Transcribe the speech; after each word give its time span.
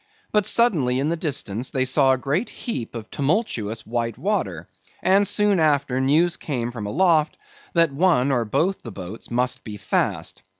But 0.31 0.47
suddenly 0.47 0.97
in 0.99 1.09
the 1.09 1.15
distance, 1.15 1.69
they 1.69 1.85
saw 1.85 2.11
a 2.13 2.17
great 2.17 2.49
heap 2.49 2.95
of 2.95 3.11
tumultuous 3.11 3.85
white 3.85 4.17
water, 4.17 4.67
and 5.03 5.27
soon 5.27 5.59
after 5.59 6.01
news 6.01 6.37
came 6.37 6.71
from 6.71 6.87
aloft 6.87 7.37
that 7.75 7.93
one 7.93 8.31
or 8.31 8.43
both 8.43 8.81
the 8.81 8.91
boats 8.91 9.29
must 9.29 9.63
be 9.63 9.77
fast. 9.77 10.41